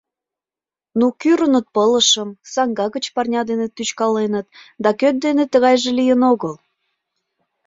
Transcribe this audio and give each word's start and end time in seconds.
Ну, 0.99 1.05
кӱрыныт 1.21 1.65
пылышым, 1.75 2.29
саҥга 2.53 2.85
гыч 2.95 3.05
парня 3.15 3.41
дене 3.49 3.67
тӱчкаленыт, 3.75 4.47
да 4.83 4.89
кӧ 4.99 5.07
дене 5.25 5.43
тыгайже 5.51 5.91
лийын 5.99 6.21
огыл?! 6.31 6.53